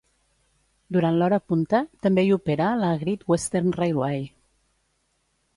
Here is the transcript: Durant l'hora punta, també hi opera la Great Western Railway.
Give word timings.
Durant 0.97 1.19
l'hora 1.19 1.39
punta, 1.51 1.81
també 2.07 2.25
hi 2.29 2.33
opera 2.37 2.71
la 2.85 2.89
Great 3.05 3.29
Western 3.35 3.79
Railway. 3.81 4.29